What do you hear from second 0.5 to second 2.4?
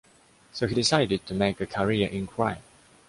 So he decided to make a career in